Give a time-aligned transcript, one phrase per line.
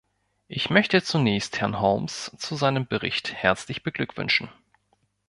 [0.47, 4.49] Ich möchte zunächst Herrn Holmes zu seinem Bericht herzlich beglückwünschen.